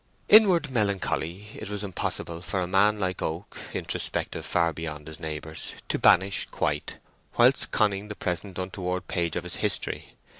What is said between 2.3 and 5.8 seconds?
for a man like Oak, introspective far beyond his neighbours,